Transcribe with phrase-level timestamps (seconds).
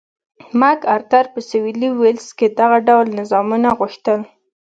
[0.59, 4.19] مک ارتر په سوېلي ویلز کې دغه ډول نظامونه غوښتل.